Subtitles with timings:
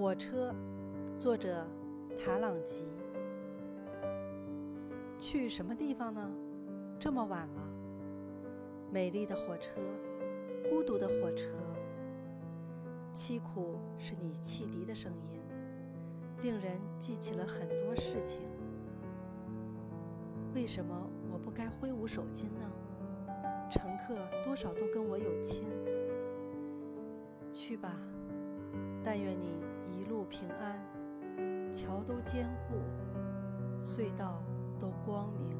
[0.00, 0.50] 火车，
[1.18, 1.62] 作者
[2.16, 2.86] 塔朗吉。
[5.18, 6.26] 去什么地方呢？
[6.98, 7.60] 这么晚了。
[8.90, 9.72] 美丽的火车，
[10.70, 11.50] 孤独的火车，
[13.14, 15.38] 凄苦是你汽笛的声音，
[16.42, 18.40] 令人记起了很多事情。
[20.54, 20.96] 为什么
[21.30, 22.72] 我不该挥舞手巾呢？
[23.70, 25.66] 乘客多少都跟我有亲。
[27.52, 27.98] 去吧，
[29.04, 29.59] 但愿你
[30.30, 32.76] 平安，桥都坚固，
[33.82, 34.40] 隧道
[34.78, 35.58] 都光明。